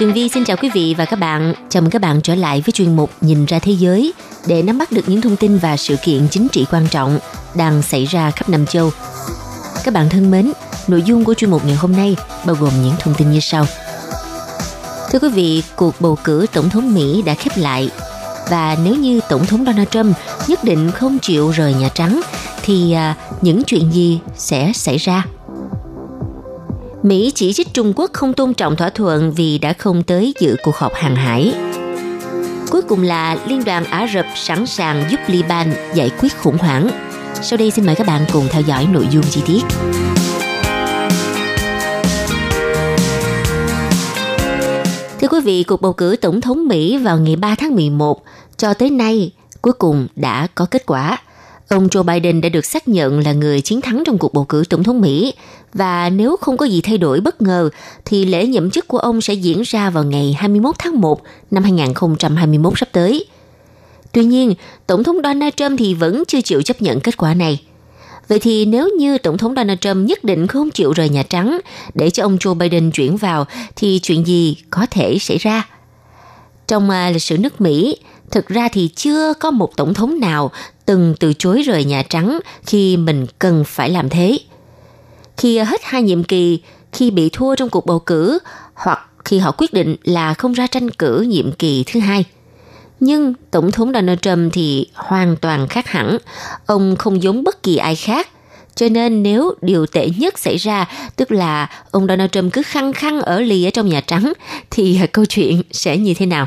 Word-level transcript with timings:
Tường 0.00 0.12
Vi 0.12 0.28
xin 0.28 0.44
chào 0.44 0.56
quý 0.56 0.70
vị 0.74 0.94
và 0.98 1.04
các 1.04 1.16
bạn. 1.16 1.54
Chào 1.68 1.82
mừng 1.82 1.90
các 1.90 2.02
bạn 2.02 2.20
trở 2.20 2.34
lại 2.34 2.62
với 2.66 2.72
chuyên 2.72 2.96
mục 2.96 3.10
Nhìn 3.20 3.44
ra 3.44 3.58
thế 3.58 3.72
giới 3.72 4.12
để 4.46 4.62
nắm 4.62 4.78
bắt 4.78 4.92
được 4.92 5.08
những 5.08 5.20
thông 5.20 5.36
tin 5.36 5.58
và 5.58 5.76
sự 5.76 5.96
kiện 6.04 6.28
chính 6.30 6.48
trị 6.48 6.66
quan 6.70 6.86
trọng 6.90 7.18
đang 7.54 7.82
xảy 7.82 8.04
ra 8.04 8.30
khắp 8.30 8.48
Nam 8.48 8.66
châu. 8.66 8.90
Các 9.84 9.94
bạn 9.94 10.08
thân 10.08 10.30
mến, 10.30 10.52
nội 10.88 11.02
dung 11.02 11.24
của 11.24 11.34
chuyên 11.34 11.50
mục 11.50 11.64
ngày 11.64 11.74
hôm 11.74 11.92
nay 11.92 12.16
bao 12.46 12.56
gồm 12.60 12.72
những 12.82 12.94
thông 12.98 13.14
tin 13.14 13.32
như 13.32 13.40
sau. 13.40 13.66
Thưa 15.10 15.18
quý 15.18 15.28
vị, 15.28 15.62
cuộc 15.76 16.00
bầu 16.00 16.18
cử 16.24 16.46
tổng 16.52 16.70
thống 16.70 16.94
Mỹ 16.94 17.22
đã 17.22 17.34
khép 17.34 17.52
lại 17.56 17.90
và 18.50 18.76
nếu 18.84 18.94
như 18.96 19.20
tổng 19.28 19.46
thống 19.46 19.64
Donald 19.64 19.88
Trump 19.88 20.16
nhất 20.48 20.64
định 20.64 20.90
không 20.90 21.18
chịu 21.18 21.50
rời 21.50 21.74
Nhà 21.74 21.88
Trắng 21.94 22.20
thì 22.62 22.92
à, 22.92 23.14
những 23.40 23.62
chuyện 23.64 23.92
gì 23.92 24.20
sẽ 24.36 24.72
xảy 24.74 24.96
ra? 24.96 25.24
Mỹ 27.02 27.32
chỉ 27.34 27.52
trích 27.52 27.74
Trung 27.74 27.92
Quốc 27.96 28.10
không 28.12 28.32
tôn 28.32 28.54
trọng 28.54 28.76
thỏa 28.76 28.90
thuận 28.90 29.32
vì 29.32 29.58
đã 29.58 29.72
không 29.72 30.02
tới 30.02 30.34
dự 30.40 30.56
cuộc 30.62 30.76
họp 30.76 30.94
hàng 30.94 31.16
hải. 31.16 31.54
Cuối 32.70 32.82
cùng 32.82 33.02
là 33.02 33.36
Liên 33.46 33.64
đoàn 33.64 33.84
Ả 33.84 34.06
Rập 34.14 34.26
sẵn 34.36 34.66
sàng 34.66 35.04
giúp 35.10 35.20
Liban 35.26 35.72
giải 35.94 36.10
quyết 36.20 36.36
khủng 36.42 36.58
hoảng. 36.58 36.90
Sau 37.42 37.56
đây 37.56 37.70
xin 37.70 37.86
mời 37.86 37.94
các 37.94 38.06
bạn 38.06 38.24
cùng 38.32 38.46
theo 38.50 38.62
dõi 38.62 38.86
nội 38.92 39.06
dung 39.10 39.24
chi 39.30 39.42
tiết. 39.46 39.62
Thưa 45.20 45.28
quý 45.28 45.40
vị, 45.44 45.62
cuộc 45.62 45.80
bầu 45.80 45.92
cử 45.92 46.16
tổng 46.20 46.40
thống 46.40 46.68
Mỹ 46.68 46.98
vào 46.98 47.18
ngày 47.18 47.36
3 47.36 47.54
tháng 47.54 47.74
11 47.74 48.22
cho 48.56 48.74
tới 48.74 48.90
nay 48.90 49.32
cuối 49.62 49.72
cùng 49.72 50.08
đã 50.16 50.46
có 50.54 50.66
kết 50.70 50.86
quả. 50.86 51.18
Ông 51.74 51.88
Joe 51.88 52.02
Biden 52.02 52.40
đã 52.40 52.48
được 52.48 52.64
xác 52.64 52.88
nhận 52.88 53.20
là 53.20 53.32
người 53.32 53.60
chiến 53.60 53.80
thắng 53.80 54.02
trong 54.06 54.18
cuộc 54.18 54.34
bầu 54.34 54.44
cử 54.44 54.64
tổng 54.70 54.82
thống 54.82 55.00
Mỹ 55.00 55.34
và 55.74 56.10
nếu 56.10 56.36
không 56.36 56.56
có 56.56 56.66
gì 56.66 56.80
thay 56.80 56.98
đổi 56.98 57.20
bất 57.20 57.42
ngờ 57.42 57.70
thì 58.04 58.24
lễ 58.24 58.46
nhậm 58.46 58.70
chức 58.70 58.88
của 58.88 58.98
ông 58.98 59.20
sẽ 59.20 59.34
diễn 59.34 59.62
ra 59.62 59.90
vào 59.90 60.04
ngày 60.04 60.36
21 60.38 60.74
tháng 60.78 61.00
1 61.00 61.22
năm 61.50 61.62
2021 61.62 62.78
sắp 62.78 62.88
tới. 62.92 63.24
Tuy 64.12 64.24
nhiên, 64.24 64.54
Tổng 64.86 65.04
thống 65.04 65.16
Donald 65.24 65.54
Trump 65.56 65.78
thì 65.78 65.94
vẫn 65.94 66.22
chưa 66.28 66.40
chịu 66.40 66.62
chấp 66.62 66.82
nhận 66.82 67.00
kết 67.00 67.16
quả 67.16 67.34
này. 67.34 67.62
Vậy 68.28 68.38
thì 68.38 68.64
nếu 68.64 68.88
như 68.98 69.18
Tổng 69.18 69.38
thống 69.38 69.54
Donald 69.54 69.78
Trump 69.78 70.08
nhất 70.08 70.24
định 70.24 70.46
không 70.46 70.70
chịu 70.70 70.92
rời 70.92 71.08
Nhà 71.08 71.22
Trắng 71.22 71.60
để 71.94 72.10
cho 72.10 72.22
ông 72.22 72.36
Joe 72.36 72.54
Biden 72.54 72.90
chuyển 72.90 73.16
vào 73.16 73.46
thì 73.76 74.00
chuyện 74.02 74.26
gì 74.26 74.56
có 74.70 74.86
thể 74.90 75.18
xảy 75.20 75.38
ra? 75.38 75.68
Trong 76.68 76.90
à, 76.90 77.10
lịch 77.10 77.22
sử 77.22 77.38
nước 77.38 77.60
Mỹ, 77.60 77.96
thực 78.30 78.48
ra 78.48 78.68
thì 78.72 78.88
chưa 78.88 79.34
có 79.34 79.50
một 79.50 79.76
tổng 79.76 79.94
thống 79.94 80.20
nào 80.20 80.50
từng 80.90 81.14
từ 81.20 81.32
chối 81.32 81.62
rời 81.62 81.84
Nhà 81.84 82.02
Trắng 82.02 82.40
khi 82.66 82.96
mình 82.96 83.26
cần 83.38 83.64
phải 83.64 83.90
làm 83.90 84.08
thế. 84.08 84.38
Khi 85.36 85.58
hết 85.58 85.80
hai 85.84 86.02
nhiệm 86.02 86.24
kỳ, 86.24 86.60
khi 86.92 87.10
bị 87.10 87.30
thua 87.32 87.54
trong 87.54 87.68
cuộc 87.68 87.86
bầu 87.86 87.98
cử 87.98 88.38
hoặc 88.74 89.00
khi 89.24 89.38
họ 89.38 89.50
quyết 89.58 89.72
định 89.72 89.96
là 90.04 90.34
không 90.34 90.52
ra 90.52 90.66
tranh 90.66 90.90
cử 90.90 91.20
nhiệm 91.20 91.52
kỳ 91.52 91.84
thứ 91.86 92.00
hai. 92.00 92.24
Nhưng 93.00 93.34
Tổng 93.50 93.70
thống 93.70 93.92
Donald 93.92 94.18
Trump 94.22 94.52
thì 94.52 94.86
hoàn 94.94 95.36
toàn 95.36 95.68
khác 95.68 95.88
hẳn. 95.88 96.18
Ông 96.66 96.96
không 96.96 97.22
giống 97.22 97.44
bất 97.44 97.62
kỳ 97.62 97.76
ai 97.76 97.96
khác. 97.96 98.28
Cho 98.74 98.88
nên 98.88 99.22
nếu 99.22 99.54
điều 99.62 99.86
tệ 99.86 100.08
nhất 100.18 100.38
xảy 100.38 100.56
ra, 100.56 100.88
tức 101.16 101.32
là 101.32 101.70
ông 101.90 102.06
Donald 102.06 102.30
Trump 102.30 102.52
cứ 102.52 102.62
khăng 102.62 102.92
khăng 102.92 103.20
ở 103.20 103.40
lì 103.40 103.64
ở 103.64 103.70
trong 103.70 103.88
Nhà 103.88 104.00
Trắng, 104.00 104.32
thì 104.70 105.00
câu 105.12 105.24
chuyện 105.24 105.62
sẽ 105.70 105.96
như 105.96 106.14
thế 106.14 106.26
nào? 106.26 106.46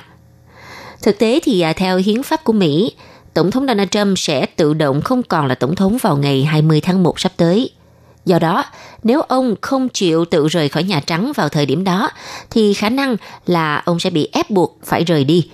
Thực 1.02 1.20
tế 1.20 1.40
thì 1.44 1.62
à, 1.62 1.74
theo 1.74 1.98
hiến 1.98 2.24
pháp 2.24 2.44
của 2.44 2.54
Mỹ, 2.54 2.92
Tổng 3.34 3.52
thống 3.52 3.68
Donald 3.68 3.90
Trump 3.90 4.20
sẽ 4.20 4.46
tự 4.46 4.74
động 4.74 5.02
không 5.02 5.24
còn 5.24 5.48
là 5.48 5.56
tổng 5.56 5.76
thống 5.76 5.98
vào 6.02 6.18
ngày 6.18 6.44
20 6.44 6.82
tháng 6.82 7.04
1 7.04 7.20
sắp 7.20 7.32
tới. 7.38 7.70
Do 8.26 8.40
đó, 8.40 8.66
nếu 9.04 9.22
ông 9.22 9.56
không 9.62 9.90
chịu 9.90 10.26
tự 10.26 10.48
rời 10.48 10.70
khỏi 10.70 10.84
Nhà 10.84 11.02
Trắng 11.06 11.32
vào 11.36 11.50
thời 11.50 11.66
điểm 11.66 11.84
đó, 11.84 12.10
thì 12.50 12.74
khả 12.74 12.90
năng 12.90 13.18
là 13.46 13.82
ông 13.86 14.00
sẽ 14.00 14.10
bị 14.10 14.30
ép 14.32 14.50
buộc 14.50 14.80
phải 14.84 15.04
rời 15.04 15.24
đi. 15.24 15.50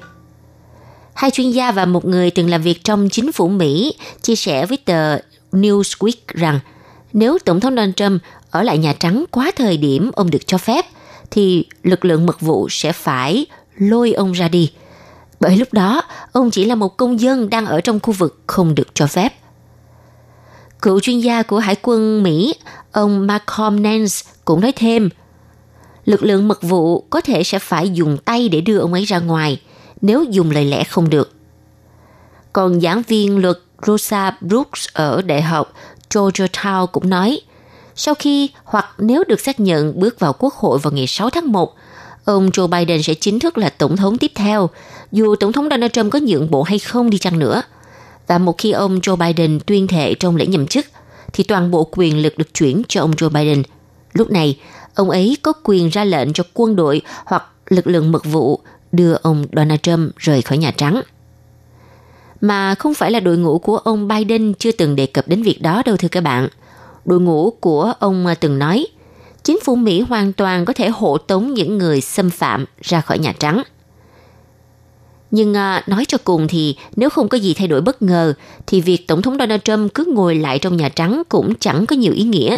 Hai 1.13 1.31
chuyên 1.31 1.51
gia 1.51 1.71
và 1.71 1.85
một 1.85 2.05
người 2.05 2.31
từng 2.31 2.49
làm 2.49 2.61
việc 2.61 2.83
trong 2.83 3.09
chính 3.09 3.31
phủ 3.31 3.47
Mỹ 3.47 3.93
chia 4.21 4.35
sẻ 4.35 4.65
với 4.65 4.77
tờ 4.77 5.17
Newsweek 5.51 6.13
rằng 6.27 6.59
nếu 7.13 7.37
Tổng 7.45 7.59
thống 7.59 7.75
Donald 7.75 7.93
Trump 7.95 8.21
ở 8.51 8.63
lại 8.63 8.77
Nhà 8.77 8.93
Trắng 8.99 9.25
quá 9.31 9.51
thời 9.55 9.77
điểm 9.77 10.11
ông 10.15 10.29
được 10.29 10.47
cho 10.47 10.57
phép, 10.57 10.85
thì 11.31 11.65
lực 11.83 12.05
lượng 12.05 12.25
mật 12.25 12.41
vụ 12.41 12.67
sẽ 12.69 12.91
phải 12.91 13.45
lôi 13.77 14.13
ông 14.13 14.31
ra 14.31 14.47
đi– 14.47 14.71
bởi 15.39 15.57
lúc 15.57 15.73
đó 15.73 16.01
ông 16.31 16.51
chỉ 16.51 16.65
là 16.65 16.75
một 16.75 16.97
công 16.97 17.19
dân 17.19 17.49
đang 17.49 17.65
ở 17.65 17.81
trong 17.81 17.99
khu 17.99 18.13
vực 18.13 18.41
không 18.47 18.75
được 18.75 18.87
cho 18.93 19.07
phép. 19.07 19.33
Cựu 20.81 20.99
chuyên 20.99 21.19
gia 21.19 21.43
của 21.43 21.59
Hải 21.59 21.75
quân 21.81 22.23
Mỹ, 22.23 22.55
ông 22.91 23.27
Malcolm 23.27 23.83
Nance 23.83 24.15
cũng 24.45 24.61
nói 24.61 24.71
thêm, 24.75 25.09
lực 26.05 26.23
lượng 26.23 26.47
mật 26.47 26.61
vụ 26.61 27.01
có 27.09 27.21
thể 27.21 27.43
sẽ 27.43 27.59
phải 27.59 27.89
dùng 27.89 28.17
tay 28.17 28.49
để 28.49 28.61
đưa 28.61 28.79
ông 28.79 28.93
ấy 28.93 29.03
ra 29.03 29.19
ngoài 29.19 29.61
nếu 30.01 30.23
dùng 30.23 30.51
lời 30.51 30.65
lẽ 30.65 30.83
không 30.83 31.09
được. 31.09 31.33
Còn 32.53 32.81
giảng 32.81 33.01
viên 33.07 33.37
luật 33.41 33.57
Rosa 33.87 34.37
Brooks 34.41 34.87
ở 34.93 35.21
Đại 35.21 35.41
học 35.41 35.73
Georgetown 36.09 36.87
cũng 36.87 37.09
nói, 37.09 37.41
sau 37.95 38.13
khi 38.13 38.49
hoặc 38.63 38.85
nếu 38.97 39.23
được 39.27 39.39
xác 39.39 39.59
nhận 39.59 39.99
bước 39.99 40.19
vào 40.19 40.33
quốc 40.33 40.53
hội 40.53 40.79
vào 40.79 40.93
ngày 40.93 41.07
6 41.07 41.29
tháng 41.29 41.51
1, 41.51 41.75
ông 42.29 42.49
Joe 42.49 42.67
Biden 42.67 43.03
sẽ 43.03 43.13
chính 43.13 43.39
thức 43.39 43.57
là 43.57 43.69
tổng 43.69 43.97
thống 43.97 44.17
tiếp 44.17 44.31
theo, 44.35 44.69
dù 45.11 45.35
tổng 45.35 45.53
thống 45.53 45.67
Donald 45.69 45.91
Trump 45.91 46.11
có 46.11 46.19
nhượng 46.19 46.51
bộ 46.51 46.63
hay 46.63 46.79
không 46.79 47.09
đi 47.09 47.17
chăng 47.17 47.39
nữa. 47.39 47.61
Và 48.27 48.37
một 48.37 48.57
khi 48.57 48.71
ông 48.71 48.99
Joe 48.99 49.15
Biden 49.15 49.59
tuyên 49.65 49.87
thệ 49.87 50.13
trong 50.13 50.35
lễ 50.35 50.45
nhậm 50.45 50.67
chức, 50.67 50.85
thì 51.33 51.43
toàn 51.43 51.71
bộ 51.71 51.87
quyền 51.91 52.21
lực 52.21 52.37
được 52.37 52.53
chuyển 52.53 52.81
cho 52.87 53.01
ông 53.01 53.11
Joe 53.11 53.29
Biden. 53.29 53.63
Lúc 54.13 54.31
này, 54.31 54.59
ông 54.95 55.09
ấy 55.09 55.37
có 55.41 55.53
quyền 55.63 55.89
ra 55.89 56.03
lệnh 56.03 56.33
cho 56.33 56.43
quân 56.53 56.75
đội 56.75 57.01
hoặc 57.25 57.43
lực 57.69 57.87
lượng 57.87 58.11
mật 58.11 58.25
vụ 58.25 58.59
đưa 58.91 59.13
ông 59.21 59.45
Donald 59.51 59.79
Trump 59.81 60.15
rời 60.17 60.41
khỏi 60.41 60.57
Nhà 60.57 60.71
Trắng. 60.71 61.01
Mà 62.41 62.75
không 62.75 62.93
phải 62.93 63.11
là 63.11 63.19
đội 63.19 63.37
ngũ 63.37 63.59
của 63.59 63.77
ông 63.77 64.07
Biden 64.07 64.53
chưa 64.53 64.71
từng 64.71 64.95
đề 64.95 65.05
cập 65.05 65.27
đến 65.27 65.43
việc 65.43 65.61
đó 65.61 65.83
đâu 65.85 65.97
thưa 65.97 66.07
các 66.07 66.21
bạn. 66.21 66.47
Đội 67.05 67.19
ngũ 67.19 67.51
của 67.51 67.93
ông 67.99 68.25
từng 68.39 68.59
nói– 68.59 68.87
chính 69.49 69.59
phủ 69.63 69.75
Mỹ 69.75 70.01
hoàn 70.01 70.33
toàn 70.33 70.65
có 70.65 70.73
thể 70.73 70.89
hộ 70.89 71.17
tống 71.17 71.53
những 71.53 71.77
người 71.77 72.01
xâm 72.01 72.29
phạm 72.29 72.65
ra 72.81 73.01
khỏi 73.01 73.19
Nhà 73.19 73.33
Trắng. 73.39 73.63
Nhưng 75.31 75.53
à, 75.53 75.83
nói 75.87 76.05
cho 76.07 76.17
cùng 76.23 76.47
thì 76.47 76.75
nếu 76.95 77.09
không 77.09 77.29
có 77.29 77.37
gì 77.37 77.53
thay 77.53 77.67
đổi 77.67 77.81
bất 77.81 78.01
ngờ 78.01 78.33
thì 78.67 78.81
việc 78.81 79.07
Tổng 79.07 79.21
thống 79.21 79.37
Donald 79.39 79.61
Trump 79.63 79.93
cứ 79.93 80.05
ngồi 80.13 80.35
lại 80.35 80.59
trong 80.59 80.77
Nhà 80.77 80.89
Trắng 80.89 81.23
cũng 81.29 81.53
chẳng 81.59 81.85
có 81.85 81.95
nhiều 81.95 82.13
ý 82.13 82.23
nghĩa. 82.23 82.57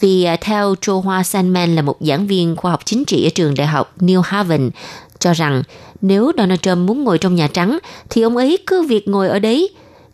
Vì 0.00 0.24
à, 0.24 0.36
theo 0.40 0.74
Joe 0.74 1.00
Hoa 1.00 1.22
Sandman 1.22 1.76
là 1.76 1.82
một 1.82 1.96
giảng 2.00 2.26
viên 2.26 2.56
khoa 2.56 2.70
học 2.70 2.80
chính 2.84 3.04
trị 3.04 3.26
ở 3.26 3.30
trường 3.34 3.54
đại 3.54 3.66
học 3.66 3.94
New 4.00 4.20
Haven 4.20 4.70
cho 5.18 5.32
rằng 5.32 5.62
nếu 6.00 6.32
Donald 6.36 6.60
Trump 6.60 6.78
muốn 6.78 7.04
ngồi 7.04 7.18
trong 7.18 7.34
Nhà 7.34 7.48
Trắng 7.52 7.78
thì 8.10 8.22
ông 8.22 8.36
ấy 8.36 8.58
cứ 8.66 8.82
việc 8.82 9.08
ngồi 9.08 9.28
ở 9.28 9.38
đấy 9.38 9.70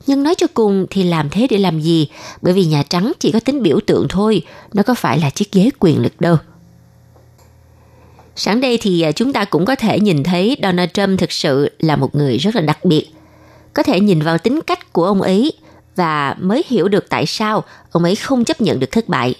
nhưng 0.07 0.23
nói 0.23 0.35
cho 0.35 0.47
cùng 0.55 0.87
thì 0.91 1.03
làm 1.03 1.31
thế 1.31 1.47
để 1.51 1.59
làm 1.59 1.81
gì? 1.81 2.09
Bởi 2.43 2.53
vì 2.53 2.65
Nhà 2.65 2.83
Trắng 2.89 3.13
chỉ 3.21 3.33
có 3.33 3.41
tính 3.41 3.63
biểu 3.63 3.81
tượng 3.87 4.07
thôi, 4.09 4.43
nó 4.73 4.83
có 4.83 4.95
phải 4.95 5.19
là 5.19 5.31
chiếc 5.31 5.53
ghế 5.53 5.71
quyền 5.81 6.03
lực 6.03 6.21
đâu. 6.21 6.37
Sáng 8.37 8.61
đây 8.61 8.79
thì 8.81 9.01
à, 9.01 9.13
chúng 9.13 9.33
ta 9.33 9.45
cũng 9.45 9.65
có 9.65 9.75
thể 9.75 10.01
nhìn 10.01 10.23
thấy 10.23 10.57
Donald 10.63 10.91
Trump 10.91 11.21
thực 11.21 11.33
sự 11.33 11.71
là 11.79 11.97
một 11.97 12.15
người 12.15 12.39
rất 12.39 12.55
là 12.55 12.61
đặc 12.61 12.85
biệt. 12.85 13.09
Có 13.75 13.83
thể 13.83 14.01
nhìn 14.01 14.23
vào 14.23 14.39
tính 14.39 14.61
cách 14.67 14.93
của 14.93 15.05
ông 15.05 15.23
ấy 15.23 15.53
và 15.97 16.37
mới 16.41 16.65
hiểu 16.69 16.89
được 16.89 17.09
tại 17.09 17.27
sao 17.27 17.65
ông 17.91 18.05
ấy 18.05 18.17
không 18.17 18.45
chấp 18.45 18.61
nhận 18.61 18.81
được 18.81 18.91
thất 18.91 19.09
bại. 19.09 19.35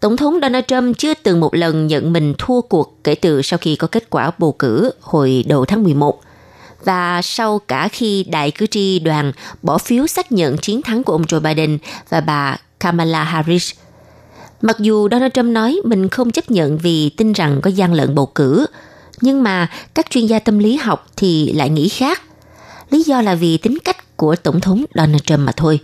Tổng 0.00 0.16
thống 0.16 0.38
Donald 0.42 0.64
Trump 0.68 0.98
chưa 0.98 1.14
từng 1.14 1.40
một 1.40 1.54
lần 1.54 1.86
nhận 1.86 2.12
mình 2.12 2.34
thua 2.38 2.60
cuộc 2.60 2.98
kể 3.04 3.14
từ 3.14 3.42
sau 3.42 3.58
khi 3.58 3.76
có 3.76 3.86
kết 3.86 4.10
quả 4.10 4.30
bầu 4.38 4.52
cử 4.52 4.90
hồi 5.00 5.44
đầu 5.48 5.64
tháng 5.64 5.82
11 5.82 6.20
và 6.86 7.22
sau 7.22 7.58
cả 7.58 7.88
khi 7.88 8.24
đại 8.28 8.50
cử 8.50 8.66
tri 8.66 8.98
đoàn 8.98 9.32
bỏ 9.62 9.78
phiếu 9.78 10.06
xác 10.06 10.32
nhận 10.32 10.58
chiến 10.58 10.82
thắng 10.82 11.04
của 11.04 11.12
ông 11.12 11.22
Joe 11.22 11.40
Biden 11.40 11.78
và 12.08 12.20
bà 12.20 12.56
Kamala 12.80 13.24
Harris. 13.24 13.72
Mặc 14.62 14.76
dù 14.78 15.08
Donald 15.10 15.32
Trump 15.32 15.52
nói 15.52 15.80
mình 15.84 16.08
không 16.08 16.30
chấp 16.30 16.50
nhận 16.50 16.78
vì 16.78 17.10
tin 17.10 17.32
rằng 17.32 17.60
có 17.60 17.70
gian 17.70 17.94
lận 17.94 18.14
bầu 18.14 18.26
cử, 18.26 18.66
nhưng 19.20 19.42
mà 19.42 19.70
các 19.94 20.10
chuyên 20.10 20.26
gia 20.26 20.38
tâm 20.38 20.58
lý 20.58 20.76
học 20.76 21.06
thì 21.16 21.52
lại 21.52 21.70
nghĩ 21.70 21.88
khác. 21.88 22.22
Lý 22.90 23.02
do 23.02 23.22
là 23.22 23.34
vì 23.34 23.58
tính 23.58 23.78
cách 23.84 24.16
của 24.16 24.36
Tổng 24.36 24.60
thống 24.60 24.84
Donald 24.94 25.22
Trump 25.22 25.40
mà 25.40 25.52
thôi. 25.56 25.80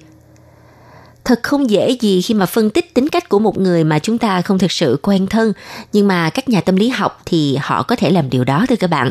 Thật 1.25 1.41
không 1.43 1.71
dễ 1.71 1.91
gì 2.01 2.23
khi 2.23 2.35
mà 2.35 2.47
phân 2.47 2.71
tích 2.71 2.95
tính 2.95 3.09
cách 3.09 3.29
của 3.29 3.39
một 3.39 3.59
người 3.59 3.85
mà 3.85 3.99
chúng 3.99 4.19
ta 4.19 4.43
không 4.43 4.59
thực 4.59 4.73
sự 4.73 4.99
quen 5.03 5.27
thân, 5.27 5.53
nhưng 5.93 6.09
mà 6.09 6.31
các 6.31 6.49
nhà 6.49 6.61
tâm 6.61 6.77
lý 6.77 6.89
học 6.89 7.23
thì 7.27 7.57
họ 7.61 7.83
có 7.83 7.97
thể 7.97 8.11
làm 8.11 8.31
điều 8.31 8.45
đó 8.45 8.67
thưa 8.69 8.77
các 8.77 8.91
bạn. 8.91 9.11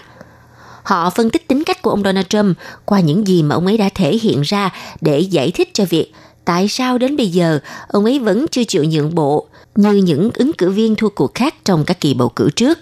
Họ 0.84 1.10
phân 1.10 1.30
tích 1.30 1.48
tính 1.48 1.64
cách 1.64 1.82
của 1.82 1.90
ông 1.90 2.04
Donald 2.04 2.28
Trump 2.30 2.58
qua 2.86 3.00
những 3.00 3.28
gì 3.28 3.44
mà 3.44 3.56
ông 3.56 3.66
ấy 3.66 3.78
đã 3.78 3.90
thể 3.96 4.18
hiện 4.18 4.42
ra 4.42 4.70
để 5.02 5.20
giải 5.20 5.52
thích 5.52 5.70
cho 5.74 5.86
việc 5.90 6.14
tại 6.46 6.68
sao 6.68 6.98
đến 6.98 7.18
bây 7.18 7.28
giờ 7.28 7.60
ông 7.88 8.06
ấy 8.06 8.20
vẫn 8.20 8.46
chưa 8.52 8.64
chịu 8.64 8.84
nhượng 8.84 9.16
bộ 9.16 9.48
như 9.76 9.94
những 9.94 10.30
ứng 10.34 10.54
cử 10.54 10.72
viên 10.72 10.96
thua 10.96 11.10
cuộc 11.10 11.36
khác 11.36 11.56
trong 11.66 11.86
các 11.86 12.02
kỳ 12.02 12.14
bầu 12.14 12.30
cử 12.30 12.50
trước. 12.56 12.80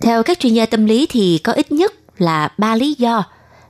Theo 0.00 0.22
các 0.22 0.38
chuyên 0.40 0.54
gia 0.54 0.66
tâm 0.66 0.86
lý 0.86 1.06
thì 1.10 1.38
có 1.38 1.52
ít 1.52 1.72
nhất 1.72 1.94
là 2.18 2.48
ba 2.58 2.76
lý 2.76 2.94
do. 2.98 3.24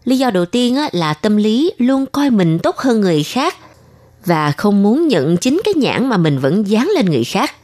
Lý 0.04 0.18
do 0.18 0.30
đầu 0.30 0.44
tiên 0.44 0.76
là 0.92 1.14
tâm 1.14 1.36
lý 1.36 1.72
luôn 1.78 2.06
coi 2.06 2.30
mình 2.30 2.58
tốt 2.58 2.76
hơn 2.76 3.00
người 3.00 3.22
khác 3.22 3.56
và 4.26 4.52
không 4.52 4.82
muốn 4.82 5.08
nhận 5.08 5.36
chính 5.36 5.60
cái 5.64 5.74
nhãn 5.74 6.08
mà 6.08 6.16
mình 6.16 6.38
vẫn 6.38 6.68
dán 6.68 6.88
lên 6.94 7.06
người 7.06 7.24
khác. 7.24 7.54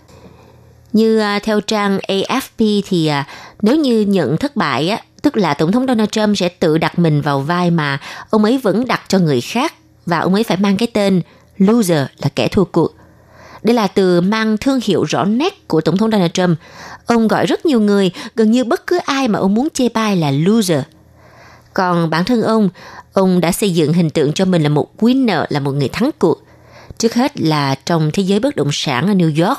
Như 0.93 1.19
à, 1.19 1.39
theo 1.39 1.61
trang 1.61 1.99
AFP 2.09 2.83
thì 2.89 3.07
à, 3.07 3.27
nếu 3.63 3.77
như 3.77 4.01
nhận 4.01 4.37
thất 4.37 4.57
bại 4.57 4.99
tức 5.23 5.37
là 5.37 5.55
tổng 5.55 5.73
thống 5.73 5.87
Donald 5.87 6.11
Trump 6.11 6.37
sẽ 6.37 6.49
tự 6.49 6.79
đặt 6.79 6.99
mình 6.99 7.21
vào 7.21 7.41
vai 7.41 7.71
mà 7.71 7.99
ông 8.31 8.45
ấy 8.45 8.59
vẫn 8.59 8.87
đặt 8.87 9.01
cho 9.09 9.19
người 9.19 9.41
khác 9.41 9.75
và 10.07 10.19
ông 10.19 10.35
ấy 10.35 10.45
phải 10.45 10.57
mang 10.57 10.77
cái 10.77 10.89
tên 10.93 11.23
loser 11.59 12.07
là 12.19 12.29
kẻ 12.35 12.49
thua 12.49 12.65
cuộc. 12.65 12.95
Đây 13.63 13.75
là 13.75 13.87
từ 13.87 14.21
mang 14.21 14.57
thương 14.57 14.81
hiệu 14.83 15.05
rõ 15.05 15.25
nét 15.25 15.69
của 15.69 15.81
Tổng 15.81 15.97
thống 15.97 16.11
Donald 16.11 16.33
Trump. 16.33 16.59
Ông 17.07 17.29
gọi 17.29 17.47
rất 17.47 17.67
nhiều 17.67 17.81
người, 17.81 18.11
gần 18.37 18.51
như 18.51 18.65
bất 18.65 18.87
cứ 18.87 18.99
ai 19.05 19.29
mà 19.29 19.39
ông 19.39 19.55
muốn 19.55 19.69
chê 19.75 19.89
bai 19.89 20.17
là 20.17 20.31
loser. 20.31 20.81
Còn 21.75 22.11
bản 22.11 22.25
thân 22.25 22.43
ông, 22.43 22.69
ông 23.13 23.41
đã 23.41 23.53
xây 23.53 23.71
dựng 23.71 23.93
hình 23.93 24.11
tượng 24.11 24.33
cho 24.33 24.45
mình 24.45 24.63
là 24.63 24.69
một 24.69 24.89
winner, 24.99 25.47
là 25.49 25.61
một 25.61 25.71
người 25.71 25.89
thắng 25.89 26.11
cuộc. 26.19 26.43
Trước 26.99 27.15
hết 27.15 27.41
là 27.41 27.75
trong 27.75 28.11
thế 28.13 28.23
giới 28.23 28.41
bất 28.41 28.57
động 28.57 28.71
sản 28.73 29.07
ở 29.07 29.15
New 29.15 29.47
York. 29.47 29.59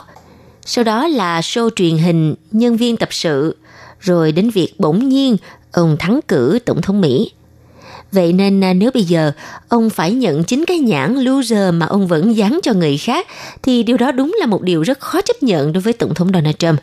Sau 0.65 0.83
đó 0.83 1.07
là 1.07 1.41
show 1.41 1.69
truyền 1.75 1.97
hình, 1.97 2.35
nhân 2.51 2.77
viên 2.77 2.97
tập 2.97 3.09
sự. 3.11 3.57
Rồi 4.03 4.31
đến 4.31 4.49
việc 4.49 4.73
bỗng 4.79 5.09
nhiên 5.09 5.37
ông 5.71 5.97
thắng 5.99 6.19
cử 6.27 6.59
Tổng 6.65 6.81
thống 6.81 7.01
Mỹ. 7.01 7.31
Vậy 8.11 8.33
nên 8.33 8.63
à, 8.63 8.73
nếu 8.73 8.91
bây 8.93 9.03
giờ 9.03 9.31
ông 9.67 9.89
phải 9.89 10.11
nhận 10.11 10.43
chính 10.43 10.65
cái 10.65 10.79
nhãn 10.79 11.15
loser 11.15 11.73
mà 11.73 11.85
ông 11.85 12.07
vẫn 12.07 12.37
dán 12.37 12.59
cho 12.63 12.73
người 12.73 12.97
khác, 12.97 13.27
thì 13.61 13.83
điều 13.83 13.97
đó 13.97 14.11
đúng 14.11 14.35
là 14.39 14.45
một 14.45 14.61
điều 14.61 14.81
rất 14.81 14.99
khó 14.99 15.21
chấp 15.21 15.43
nhận 15.43 15.73
đối 15.73 15.81
với 15.81 15.93
Tổng 15.93 16.13
thống 16.13 16.31
Donald 16.33 16.55
Trump. 16.55 16.79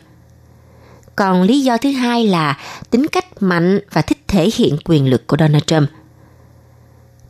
Còn 1.15 1.43
lý 1.43 1.61
do 1.61 1.77
thứ 1.77 1.91
hai 1.91 2.27
là 2.27 2.57
tính 2.89 3.07
cách 3.07 3.41
mạnh 3.43 3.79
và 3.93 4.01
thích 4.01 4.17
thể 4.27 4.49
hiện 4.55 4.77
quyền 4.85 5.09
lực 5.09 5.27
của 5.27 5.37
Donald 5.39 5.63
Trump. 5.63 5.89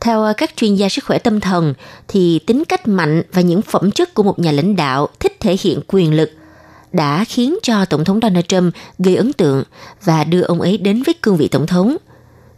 Theo 0.00 0.24
à, 0.24 0.32
các 0.32 0.56
chuyên 0.56 0.74
gia 0.74 0.88
sức 0.88 1.04
khỏe 1.04 1.18
tâm 1.18 1.40
thần, 1.40 1.74
thì 2.08 2.38
tính 2.38 2.64
cách 2.64 2.88
mạnh 2.88 3.22
và 3.32 3.42
những 3.42 3.62
phẩm 3.62 3.90
chất 3.90 4.14
của 4.14 4.22
một 4.22 4.38
nhà 4.38 4.52
lãnh 4.52 4.76
đạo 4.76 5.08
thích 5.20 5.36
thể 5.40 5.56
hiện 5.60 5.80
quyền 5.88 6.14
lực 6.14 6.30
đã 6.92 7.24
khiến 7.24 7.58
cho 7.62 7.84
Tổng 7.84 8.04
thống 8.04 8.20
Donald 8.22 8.46
Trump 8.48 8.74
gây 8.98 9.16
ấn 9.16 9.32
tượng 9.32 9.62
và 10.04 10.24
đưa 10.24 10.42
ông 10.42 10.60
ấy 10.60 10.78
đến 10.78 11.02
với 11.02 11.14
cương 11.14 11.36
vị 11.36 11.48
tổng 11.48 11.66
thống– 11.66 11.96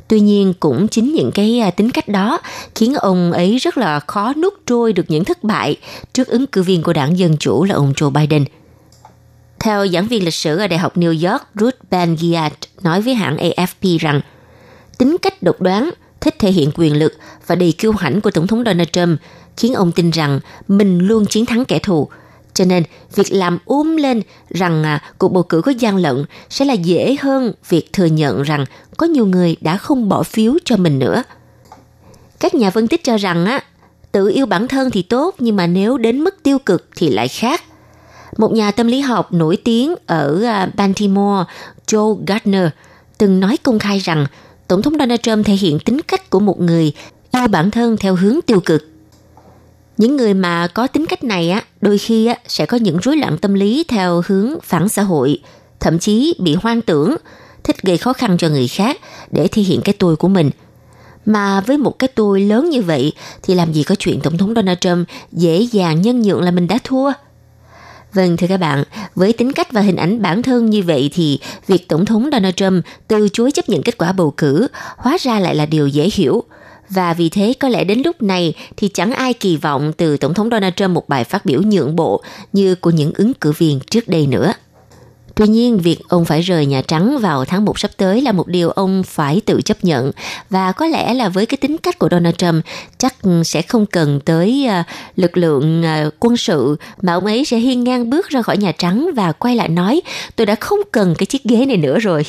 Tuy 0.09 0.21
nhiên 0.21 0.55
cũng 0.61 0.89
chính 0.89 1.13
những 1.15 1.33
cái 1.33 1.61
à, 1.61 1.71
tính 1.71 1.91
cách 1.91 2.09
đó 2.09 2.41
khiến 2.75 2.95
ông 2.95 3.33
ấy 3.33 3.59
rất 3.59 3.79
là 3.79 4.01
khó 4.01 4.33
nuốt 4.35 4.53
trôi 4.67 4.93
được 4.93 5.05
những 5.09 5.25
thất 5.25 5.45
bại 5.45 5.77
trước 6.13 6.29
ứng 6.29 6.47
cử 6.47 6.63
viên 6.63 6.83
của 6.83 6.93
đảng 6.93 7.19
Dân 7.19 7.37
Chủ 7.37 7.65
là 7.65 7.75
ông 7.75 7.93
Joe 7.93 8.11
Biden. 8.11 8.45
Theo 9.59 9.87
giảng 9.89 10.09
viên 10.09 10.25
lịch 10.25 10.35
sử 10.35 10.59
ở 10.59 10.67
Đại 10.67 10.79
học 10.79 10.97
New 10.97 11.31
York 11.31 11.43
Ruth 11.55 11.91
Ben 11.91 12.17
Giat 12.17 12.53
nói 12.83 13.03
với 13.03 13.15
hãng 13.15 13.37
AFP 13.37 13.99
rằng 13.99 14.21
tính 14.99 15.17
cách 15.23 15.43
độc 15.43 15.61
đoán, 15.61 15.91
thích 16.21 16.35
thể 16.39 16.51
hiện 16.51 16.71
quyền 16.75 16.99
lực 16.99 17.13
và 17.47 17.55
đầy 17.55 17.73
kiêu 17.73 17.93
hãnh 17.93 18.21
của 18.21 18.31
Tổng 18.31 18.47
thống 18.47 18.65
Donald 18.67 18.89
Trump 18.93 19.21
khiến 19.57 19.75
ông 19.75 19.93
tin 19.93 20.11
rằng 20.11 20.41
mình 20.69 20.99
luôn 20.99 21.27
chiến 21.27 21.47
thắng 21.47 21.65
kẻ 21.65 21.79
thù– 21.79 22.09
cho 22.55 22.65
nên, 22.65 22.83
việc 23.15 23.33
làm 23.33 23.59
úm 23.65 23.97
lên 23.97 24.23
rằng 24.51 24.85
à, 24.85 25.03
cuộc 25.19 25.29
bầu 25.29 25.43
cử 25.43 25.61
có 25.61 25.73
gian 25.73 25.97
lận 25.97 26.25
sẽ 26.51 26.65
là 26.65 26.75
dễ 26.75 27.17
hơn 27.21 27.53
việc 27.69 27.93
thừa 27.93 28.07
nhận 28.07 28.43
rằng 28.43 28.65
có 28.97 29.07
nhiều 29.07 29.27
người 29.27 29.57
đã 29.61 29.77
không 29.77 30.09
bỏ 30.09 30.23
phiếu 30.23 30.55
cho 30.65 30.77
mình 30.77 30.99
nữa. 30.99 31.23
Các 32.41 32.55
nhà 32.55 32.71
phân 32.71 32.89
tích 32.89 33.05
cho 33.05 33.17
rằng 33.17 33.47
á, 33.47 33.61
tự 34.13 34.29
yêu 34.29 34.47
bản 34.47 34.69
thân 34.69 34.91
thì 34.91 35.03
tốt 35.03 35.35
nhưng 35.39 35.57
mà 35.57 35.67
nếu 35.67 35.99
đến 35.99 36.21
mức 36.21 36.43
tiêu 36.43 36.59
cực 36.59 36.89
thì 36.97 37.11
lại 37.11 37.29
khác. 37.29 37.63
Một 38.37 38.53
nhà 38.53 38.71
tâm 38.71 38.87
lý 38.87 39.01
học 39.01 39.33
nổi 39.33 39.57
tiếng 39.65 39.95
ở 40.07 40.43
à, 40.45 40.69
Baltimore, 40.77 41.45
Joe 41.87 42.19
Gardner, 42.27 42.69
từng 43.19 43.41
nói 43.41 43.57
công 43.63 43.79
khai 43.79 43.99
rằng 43.99 44.27
Tổng 44.69 44.83
thống 44.83 44.99
Donald 44.99 45.21
Trump 45.21 45.47
thể 45.47 45.55
hiện 45.55 45.79
tính 45.79 46.01
cách 46.09 46.31
của 46.31 46.41
một 46.41 46.61
người 46.61 46.93
yêu 47.33 47.47
bản 47.47 47.71
thân 47.71 47.97
theo 47.97 48.15
hướng 48.15 48.41
tiêu 48.47 48.61
cực 48.61 48.94
những 49.99 50.17
người 50.17 50.35
mà 50.35 50.67
có 50.67 50.87
tính 50.87 51.07
cách 51.07 51.25
này 51.25 51.51
á 51.51 51.63
đôi 51.81 51.99
khi 51.99 52.27
á 52.27 52.35
sẽ 52.49 52.67
có 52.67 52.77
những 52.77 52.99
rối 53.03 53.17
loạn 53.17 53.39
tâm 53.39 53.55
lý 53.55 53.85
theo 53.89 54.23
hướng 54.27 54.61
phản 54.63 54.89
xã 54.89 55.03
hội 55.03 55.39
thậm 55.81 55.99
chí 55.99 56.35
bị 56.39 56.55
hoang 56.55 56.83
tưởng 56.83 57.17
thích 57.65 57.83
gây 57.83 57.99
khó 57.99 58.13
khăn 58.13 58.37
cho 58.39 58.49
người 58.49 58.69
khác 58.69 59.01
để 59.31 59.49
thể 59.49 59.63
hiện 59.63 59.81
cái 59.81 59.95
tôi 59.99 60.17
của 60.17 60.29
mình. 60.29 60.51
Mà 61.27 61.61
với 61.61 61.79
một 61.79 61.99
cái 61.99 62.09
tôi 62.09 62.41
lớn 62.41 62.71
như 62.71 62.83
vậy 62.83 63.13
thì 63.43 63.55
làm 63.55 63.73
gì 63.73 63.83
có 63.83 63.95
chuyện 63.95 64.21
tổng 64.21 64.39
thống 64.39 64.55
Donald 64.55 64.79
Trump 64.79 65.09
dễ 65.33 65.61
dàng 65.61 66.03
nhân 66.03 66.23
nhượng 66.23 66.43
là 66.43 66.51
mình 66.51 66.67
đã 66.67 66.79
thua. 66.85 67.13
Vâng 68.13 68.37
thưa 68.37 68.47
các 68.47 68.57
bạn, 68.57 68.85
với 69.15 69.33
tính 69.33 69.53
cách 69.53 69.73
và 69.73 69.81
hình 69.81 69.97
ảnh 69.97 70.23
bản 70.23 70.43
thân 70.43 70.71
như 70.71 70.83
vậy 70.83 71.11
thì 71.15 71.39
việc 71.67 71.89
Tổng 71.89 72.05
thống 72.05 72.29
Donald 72.33 72.55
Trump 72.55 72.85
từ 73.09 73.29
chối 73.33 73.51
chấp 73.51 73.69
nhận 73.69 73.83
kết 73.83 73.99
quả 73.99 74.13
bầu 74.13 74.35
cử 74.37 74.69
hóa 74.97 75.17
ra 75.21 75.39
lại 75.39 75.55
là 75.55 75.67
điều 75.67 75.89
dễ 75.89 76.09
hiểu 76.13 76.45
và 76.95 77.15
vì 77.15 77.29
thế 77.29 77.55
có 77.61 77.69
lẽ 77.69 77.85
đến 77.85 78.03
lúc 78.05 78.23
này 78.23 78.55
thì 78.77 78.89
chẳng 78.89 79.13
ai 79.13 79.35
kỳ 79.35 79.57
vọng 79.57 79.93
từ 79.97 80.17
Tổng 80.17 80.35
thống 80.35 80.51
Donald 80.51 80.75
Trump 80.77 80.91
một 80.91 81.09
bài 81.09 81.25
phát 81.25 81.47
biểu 81.47 81.63
nhượng 81.63 81.97
bộ 81.97 82.23
như 82.53 82.75
của 82.75 82.91
những 82.91 83.13
ứng 83.15 83.35
cử 83.35 83.53
viên 83.53 83.81
trước 83.91 84.09
đây 84.09 84.27
nữa. 84.27 84.53
Tuy 85.35 85.47
nhiên, 85.47 85.79
việc 85.79 85.99
ông 86.09 86.25
phải 86.25 86.41
rời 86.41 86.67
Nhà 86.67 86.83
Trắng 86.83 87.19
vào 87.19 87.45
tháng 87.45 87.65
1 87.65 87.79
sắp 87.79 87.91
tới 87.97 88.21
là 88.21 88.33
một 88.33 88.49
điều 88.49 88.71
ông 88.71 89.03
phải 89.03 89.41
tự 89.47 89.63
chấp 89.63 89.85
nhận 89.85 90.13
và 90.51 90.73
có 90.73 90.87
lẽ 90.87 91.15
là 91.15 91.29
với 91.29 91.47
cái 91.47 91.59
tính 91.59 91.79
cách 91.79 91.99
của 91.99 92.09
Donald 92.11 92.35
Trump 92.37 92.65
chắc 92.99 93.15
sẽ 93.45 93.63
không 93.63 93.87
cần 93.87 94.21
tới 94.21 94.69
uh, 94.81 94.87
lực 95.17 95.37
lượng 95.37 95.85
uh, 96.07 96.15
quân 96.21 96.37
sự 96.37 96.77
mà 97.03 97.15
ông 97.15 97.27
ấy 97.27 97.45
sẽ 97.45 97.57
hiên 97.57 97.85
ngang 97.85 98.11
bước 98.11 98.29
ra 98.29 98.43
khỏi 98.43 98.57
Nhà 98.57 98.73
Trắng 98.79 99.11
và 99.17 99.33
quay 99.33 99.57
lại 99.57 99.69
nói 99.69 100.03
tôi 100.37 100.47
đã 100.47 100.55
không 100.55 100.79
cần 100.93 101.15
cái 101.19 101.27
chiếc 101.27 101.45
ghế 101.45 101.67
này 101.67 101.77
nữa 101.77 101.99
rồi. 101.99 102.25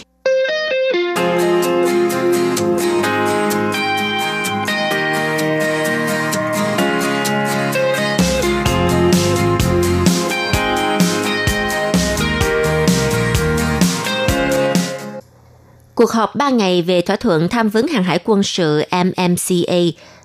Cuộc 15.95 16.11
họp 16.11 16.35
3 16.35 16.49
ngày 16.49 16.81
về 16.81 17.01
thỏa 17.01 17.15
thuận 17.15 17.49
tham 17.49 17.69
vấn 17.69 17.87
hàng 17.87 18.03
hải 18.03 18.19
quân 18.25 18.43
sự 18.43 18.83
MMCA 18.91 19.79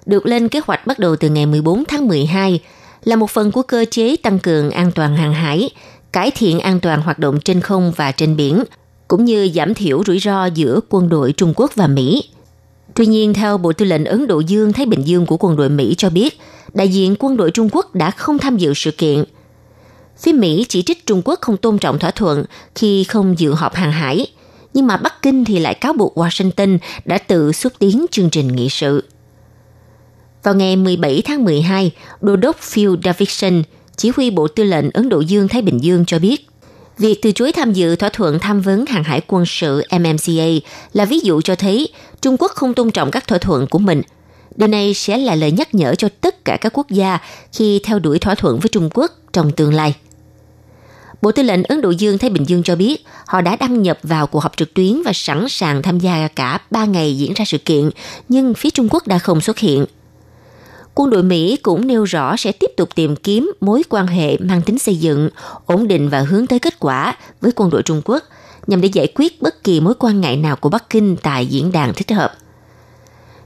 được 0.07 0.27
lên 0.27 0.49
kế 0.49 0.61
hoạch 0.65 0.87
bắt 0.87 0.99
đầu 0.99 1.17
từ 1.17 1.29
ngày 1.29 1.47
14 1.47 1.85
tháng 1.89 2.09
12 2.09 2.61
là 3.05 3.17
một 3.17 3.31
phần 3.31 3.53
của 3.53 3.63
cơ 3.63 3.85
chế 3.91 4.17
tăng 4.17 4.39
cường 4.39 4.71
an 4.71 4.93
toàn 4.93 5.17
hàng 5.17 5.35
hải, 5.35 5.71
cải 6.13 6.31
thiện 6.31 6.61
an 6.61 6.81
toàn 6.81 7.03
hoạt 7.03 7.19
động 7.19 7.41
trên 7.41 7.61
không 7.61 7.93
và 7.97 8.13
trên 8.13 8.37
biển, 8.37 8.65
cũng 9.09 9.25
như 9.25 9.51
giảm 9.55 9.75
thiểu 9.75 10.03
rủi 10.07 10.19
ro 10.19 10.47
giữa 10.47 10.81
quân 10.89 11.09
đội 11.09 11.33
Trung 11.33 11.53
Quốc 11.57 11.75
và 11.75 11.87
Mỹ. 11.87 12.25
Tuy 12.95 13.07
nhiên, 13.07 13.35
theo 13.35 13.59
Bộ 13.59 13.73
Tư 13.73 13.85
lệnh 13.85 14.05
Ấn 14.05 14.27
Độ 14.27 14.41
Dương-Thái 14.41 14.87
Bình 14.87 15.03
Dương 15.07 15.27
của 15.27 15.37
quân 15.41 15.57
đội 15.57 15.69
Mỹ 15.69 15.95
cho 15.99 16.11
biết, 16.11 16.41
đại 16.75 16.89
diện 16.89 17.15
quân 17.19 17.37
đội 17.37 17.51
Trung 17.51 17.69
Quốc 17.73 17.95
đã 17.95 18.11
không 18.11 18.39
tham 18.39 18.57
dự 18.57 18.75
sự 18.75 18.91
kiện. 18.91 19.25
Phía 20.19 20.33
Mỹ 20.33 20.67
chỉ 20.69 20.83
trích 20.83 21.07
Trung 21.07 21.23
Quốc 21.25 21.39
không 21.41 21.57
tôn 21.57 21.79
trọng 21.79 21.99
thỏa 21.99 22.11
thuận 22.11 22.45
khi 22.75 23.05
không 23.05 23.39
dự 23.39 23.53
họp 23.53 23.75
hàng 23.75 23.93
hải– 23.93 24.27
nhưng 24.75 24.87
mà 24.87 24.97
Bắc 24.97 25.23
Kinh 25.23 25.45
thì 25.45 25.59
lại 25.59 25.75
cáo 25.75 25.93
buộc 25.93 26.19
Washington 26.19 26.79
đã 27.05 27.19
tự 27.19 27.53
xúc 27.53 27.73
tiến 27.79 28.07
chương 28.11 28.31
trình 28.31 28.49
nghị 28.49 28.69
sự. 28.69 29.05
Vào 30.43 30.55
ngày 30.55 30.77
17 30.77 31.23
tháng 31.25 31.45
12, 31.45 31.91
Đô 32.21 32.37
đốc 32.37 32.57
Phil 32.59 32.91
Davidson, 33.05 33.63
chỉ 33.97 34.11
huy 34.17 34.31
Bộ 34.31 34.49
Tư 34.49 34.65
lệnh 34.65 34.91
Ấn 34.91 35.09
Độ 35.09 35.21
Dương-Thái 35.21 35.63
Bình 35.63 35.79
Dương 35.83 36.05
cho 36.07 36.19
biết, 36.19 36.47
việc 36.99 37.19
từ 37.23 37.33
chối 37.33 37.53
tham 37.53 37.73
dự 37.73 37.97
thỏa 37.97 38.09
thuận 38.09 38.39
tham 38.39 38.61
vấn 38.61 38.87
hàng 38.87 39.05
hải 39.05 39.21
quân 39.27 39.45
sự 39.47 39.83
MMCA 39.91 40.49
là 40.93 41.05
ví 41.05 41.21
dụ 41.21 41.41
cho 41.41 41.55
thấy 41.55 41.89
Trung 42.23 42.37
Quốc 42.39 42.51
không 42.51 42.75
tôn 42.75 42.91
trọng 42.91 43.11
các 43.11 43.27
thỏa 43.27 43.39
thuận 43.39 43.67
của 43.67 43.79
mình. 43.79 44.03
Điều 44.57 44.69
này 44.69 44.95
sẽ 44.95 45.19
là 45.19 45.35
lời 45.35 45.53
nhắc 45.53 45.75
nhở 45.75 45.95
cho 45.95 46.09
tất 46.21 46.45
cả 46.45 46.57
các 46.61 46.73
quốc 46.79 46.91
gia 46.91 47.19
khi 47.53 47.81
theo 47.85 47.99
đuổi 47.99 48.19
thỏa 48.19 48.35
thuận 48.35 48.59
với 48.61 48.69
Trung 48.69 48.91
Quốc 48.95 49.13
trong 49.33 49.53
tương 49.53 49.75
lai. 49.75 49.95
Bộ 51.23 51.33
Tư 51.33 51.43
lệnh 51.43 51.65
Ấn 51.65 51.81
Độ 51.81 51.91
Dương 51.91 52.19
Thái 52.19 52.31
Bình 52.31 52.49
Dương 52.49 52.63
cho 52.63 52.77
biết 52.77 53.05
họ 53.27 53.41
đã 53.41 53.57
đăng 53.57 53.83
nhập 53.83 53.99
vào 54.03 54.27
cuộc 54.27 54.41
họp 54.41 54.57
trực 54.57 54.75
tuyến 54.75 55.03
và 55.05 55.13
sẵn 55.15 55.47
sàng 55.49 55.83
tham 55.83 55.99
gia 55.99 56.29
cả 56.29 56.59
3 56.71 56.85
ngày 56.85 57.19
diễn 57.19 57.33
ra 57.35 57.45
sự 57.45 57.59
kiện, 57.59 57.91
nhưng 58.29 58.55
phía 58.55 58.71
Trung 58.71 58.89
Quốc 58.91 59.07
đã 59.07 59.19
không 59.19 59.41
xuất 59.41 59.59
hiện. 59.59 59.87
Quân 60.95 61.11
đội 61.11 61.23
Mỹ 61.23 61.57
cũng 61.63 61.87
nêu 61.87 62.05
rõ 62.05 62.37
sẽ 62.37 62.53
tiếp 62.53 62.71
tục 62.77 62.89
tìm 62.95 63.17
kiếm 63.17 63.53
mối 63.61 63.83
quan 63.89 64.07
hệ 64.07 64.37
mang 64.37 64.63
tính 64.63 64.79
xây 64.79 64.97
dựng, 64.97 65.31
ổn 65.67 65.89
định 65.89 66.09
và 66.09 66.21
hướng 66.21 66.47
tới 66.47 66.59
kết 66.59 66.81
quả 66.81 67.17
với 67.41 67.53
quân 67.57 67.71
đội 67.71 67.83
Trung 67.83 68.03
Quốc 68.05 68.25
nhằm 68.67 68.81
để 68.81 68.89
giải 68.93 69.07
quyết 69.15 69.43
bất 69.43 69.65
kỳ 69.65 69.81
mối 69.81 69.95
quan 69.99 70.21
ngại 70.21 70.37
nào 70.37 70.57
của 70.57 70.69
Bắc 70.69 70.91
Kinh 70.91 71.17
tại 71.23 71.47
diễn 71.47 71.73
đàn 71.73 71.95
thích 71.95 72.11
hợp. 72.11 72.33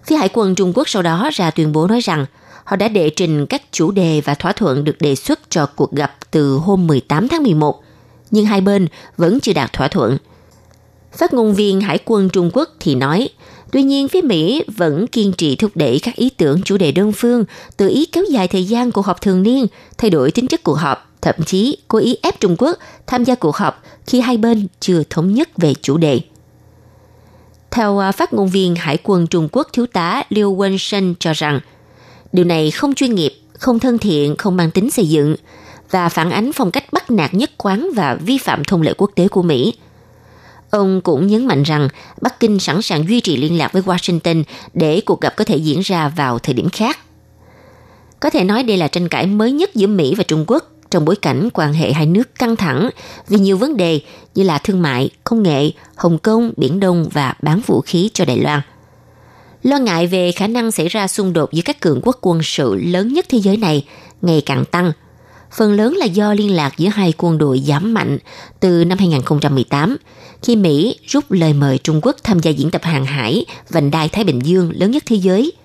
Phía 0.04 0.16
Hải 0.16 0.28
quân 0.32 0.54
Trung 0.54 0.72
Quốc 0.74 0.88
sau 0.88 1.02
đó 1.02 1.30
ra 1.32 1.50
tuyên 1.50 1.72
bố 1.72 1.86
nói 1.86 2.00
rằng 2.00 2.26
họ 2.64 2.76
đã 2.76 2.88
đệ 2.88 3.10
trình 3.10 3.46
các 3.46 3.62
chủ 3.72 3.90
đề 3.90 4.20
và 4.24 4.34
thỏa 4.34 4.52
thuận 4.52 4.84
được 4.84 5.00
đề 5.00 5.14
xuất 5.14 5.40
cho 5.50 5.66
cuộc 5.66 5.92
gặp 5.92 6.16
từ 6.30 6.54
hôm 6.54 6.86
18 6.86 7.28
tháng 7.28 7.42
11, 7.42 7.82
nhưng 8.30 8.44
hai 8.44 8.60
bên 8.60 8.86
vẫn 9.16 9.40
chưa 9.40 9.52
đạt 9.52 9.72
thỏa 9.72 9.88
thuận. 9.88 10.18
Phát 11.12 11.34
ngôn 11.34 11.54
viên 11.54 11.80
Hải 11.80 11.98
quân 12.04 12.28
Trung 12.28 12.50
Quốc 12.52 12.68
thì 12.80 12.94
nói, 12.94 13.28
tuy 13.72 13.82
nhiên 13.82 14.08
phía 14.08 14.22
Mỹ 14.22 14.64
vẫn 14.76 15.06
kiên 15.06 15.32
trì 15.32 15.56
thúc 15.56 15.70
đẩy 15.74 16.00
các 16.02 16.16
ý 16.16 16.30
tưởng 16.30 16.62
chủ 16.62 16.76
đề 16.76 16.92
đơn 16.92 17.12
phương, 17.12 17.44
tự 17.76 17.88
ý 17.88 18.06
kéo 18.06 18.24
dài 18.24 18.48
thời 18.48 18.64
gian 18.64 18.92
cuộc 18.92 19.06
họp 19.06 19.20
thường 19.20 19.42
niên, 19.42 19.66
thay 19.98 20.10
đổi 20.10 20.30
tính 20.30 20.46
chất 20.46 20.62
cuộc 20.62 20.74
họp, 20.74 21.10
thậm 21.22 21.34
chí 21.46 21.78
cố 21.88 21.98
ý 21.98 22.16
ép 22.22 22.40
Trung 22.40 22.56
Quốc 22.58 22.78
tham 23.06 23.24
gia 23.24 23.34
cuộc 23.34 23.56
họp 23.56 23.82
khi 24.06 24.20
hai 24.20 24.36
bên 24.36 24.66
chưa 24.80 25.02
thống 25.10 25.34
nhất 25.34 25.48
về 25.56 25.74
chủ 25.82 25.96
đề. 25.96 26.20
Theo 27.70 27.98
à, 27.98 28.12
phát 28.12 28.32
ngôn 28.32 28.48
viên 28.48 28.74
Hải 28.74 28.98
quân 29.02 29.26
Trung 29.26 29.48
Quốc 29.52 29.68
thiếu 29.72 29.86
tá 29.86 30.22
Liu 30.28 30.56
Wenshen 30.56 31.14
cho 31.18 31.32
rằng, 31.32 31.60
điều 32.34 32.44
này 32.44 32.70
không 32.70 32.94
chuyên 32.94 33.14
nghiệp, 33.14 33.34
không 33.58 33.78
thân 33.78 33.98
thiện, 33.98 34.36
không 34.36 34.56
mang 34.56 34.70
tính 34.70 34.90
xây 34.90 35.08
dựng 35.08 35.36
và 35.90 36.08
phản 36.08 36.30
ánh 36.30 36.52
phong 36.52 36.70
cách 36.70 36.92
bắt 36.92 37.10
nạt 37.10 37.34
nhất 37.34 37.50
quán 37.58 37.88
và 37.96 38.14
vi 38.14 38.38
phạm 38.38 38.64
thông 38.64 38.82
lệ 38.82 38.94
quốc 38.96 39.10
tế 39.14 39.28
của 39.28 39.42
Mỹ. 39.42 39.74
Ông 40.70 41.00
cũng 41.00 41.26
nhấn 41.26 41.46
mạnh 41.46 41.62
rằng 41.62 41.88
Bắc 42.20 42.40
Kinh 42.40 42.58
sẵn 42.58 42.82
sàng 42.82 43.08
duy 43.08 43.20
trì 43.20 43.36
liên 43.36 43.58
lạc 43.58 43.72
với 43.72 43.82
Washington 43.82 44.42
để 44.72 45.00
cuộc 45.00 45.20
gặp 45.20 45.36
có 45.36 45.44
thể 45.44 45.56
diễn 45.56 45.80
ra 45.80 46.08
vào 46.08 46.38
thời 46.38 46.54
điểm 46.54 46.68
khác. 46.68 46.98
Có 48.20 48.30
thể 48.30 48.44
nói 48.44 48.62
đây 48.62 48.76
là 48.76 48.88
tranh 48.88 49.08
cãi 49.08 49.26
mới 49.26 49.52
nhất 49.52 49.74
giữa 49.74 49.86
Mỹ 49.86 50.14
và 50.14 50.24
Trung 50.24 50.44
Quốc 50.46 50.70
trong 50.90 51.04
bối 51.04 51.16
cảnh 51.16 51.48
quan 51.52 51.72
hệ 51.72 51.92
hai 51.92 52.06
nước 52.06 52.34
căng 52.34 52.56
thẳng 52.56 52.90
vì 53.28 53.38
nhiều 53.38 53.56
vấn 53.56 53.76
đề 53.76 54.00
như 54.34 54.42
là 54.42 54.58
thương 54.58 54.82
mại, 54.82 55.10
công 55.24 55.42
nghệ, 55.42 55.70
Hồng 55.96 56.18
Kông, 56.18 56.52
Biển 56.56 56.80
Đông 56.80 57.08
và 57.12 57.34
bán 57.42 57.60
vũ 57.66 57.80
khí 57.80 58.10
cho 58.14 58.24
Đài 58.24 58.38
Loan. 58.38 58.60
Lo 59.64 59.78
ngại 59.78 60.06
về 60.06 60.32
khả 60.32 60.46
năng 60.46 60.70
xảy 60.70 60.88
ra 60.88 61.08
xung 61.08 61.32
đột 61.32 61.52
giữa 61.52 61.62
các 61.64 61.80
cường 61.80 62.00
quốc 62.02 62.18
quân 62.20 62.40
sự 62.42 62.74
lớn 62.74 63.12
nhất 63.12 63.26
thế 63.28 63.38
giới 63.38 63.56
này 63.56 63.84
ngày 64.22 64.42
càng 64.46 64.64
tăng. 64.64 64.92
Phần 65.56 65.72
lớn 65.72 65.96
là 65.96 66.06
do 66.06 66.34
liên 66.34 66.56
lạc 66.56 66.78
giữa 66.78 66.88
hai 66.88 67.12
quân 67.18 67.38
đội 67.38 67.58
giảm 67.66 67.94
mạnh 67.94 68.18
từ 68.60 68.84
năm 68.84 68.98
2018, 68.98 69.96
khi 70.42 70.56
Mỹ 70.56 70.98
rút 71.06 71.24
lời 71.30 71.52
mời 71.52 71.78
Trung 71.78 72.00
Quốc 72.02 72.16
tham 72.22 72.40
gia 72.40 72.50
diễn 72.50 72.70
tập 72.70 72.82
hàng 72.84 73.04
hải 73.04 73.46
vành 73.68 73.90
đai 73.90 74.08
Thái 74.08 74.24
Bình 74.24 74.38
Dương 74.38 74.72
lớn 74.74 74.90
nhất 74.90 75.02
thế 75.06 75.16
giới– 75.16 75.52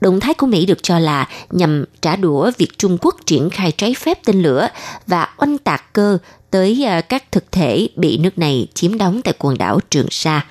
Động 0.00 0.20
thái 0.20 0.34
của 0.34 0.46
Mỹ 0.46 0.66
được 0.66 0.82
cho 0.82 0.98
là 0.98 1.28
nhằm 1.50 1.84
trả 2.02 2.16
đũa 2.16 2.50
việc 2.58 2.78
Trung 2.78 2.98
Quốc 3.00 3.16
triển 3.26 3.50
khai 3.50 3.72
trái 3.72 3.94
phép 3.94 4.18
tên 4.24 4.42
lửa 4.42 4.68
và 5.06 5.28
oanh 5.38 5.58
tạc 5.58 5.92
cơ 5.92 6.18
tới 6.50 6.84
à, 6.86 7.00
các 7.00 7.32
thực 7.32 7.52
thể 7.52 7.88
bị 7.96 8.18
nước 8.18 8.38
này 8.38 8.66
chiếm 8.74 8.98
đóng 8.98 9.20
tại 9.24 9.34
quần 9.38 9.58
đảo 9.58 9.80
Trường 9.90 10.10
Sa. 10.10 10.46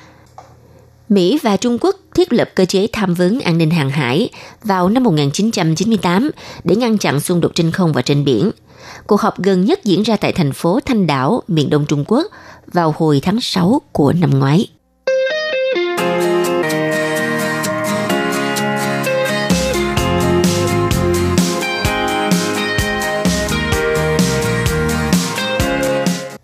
Mỹ 1.09 1.39
và 1.43 1.57
Trung 1.57 1.77
Quốc 1.81 1.95
thiết 2.15 2.33
lập 2.33 2.49
cơ 2.55 2.65
chế 2.65 2.87
tham 2.93 3.13
vấn 3.13 3.39
an 3.39 3.57
ninh 3.57 3.69
hàng 3.69 3.89
hải 3.89 4.29
vào 4.63 4.89
năm 4.89 5.03
1998 5.03 6.31
để 6.63 6.75
ngăn 6.75 6.97
chặn 6.97 7.19
xung 7.19 7.41
đột 7.41 7.51
trên 7.55 7.71
không 7.71 7.93
và 7.93 8.01
trên 8.01 8.25
biển. 8.25 8.51
Cuộc 9.07 9.21
họp 9.21 9.39
gần 9.39 9.65
nhất 9.65 9.83
diễn 9.83 10.03
ra 10.03 10.15
tại 10.15 10.31
thành 10.31 10.53
phố 10.53 10.79
Thanh 10.85 11.07
Đảo, 11.07 11.43
miền 11.47 11.69
đông 11.69 11.85
Trung 11.85 12.03
Quốc 12.07 12.27
vào 12.73 12.93
hồi 12.97 13.19
tháng 13.23 13.41
6 13.41 13.81
của 13.91 14.13
năm 14.13 14.39
ngoái. 14.39 14.67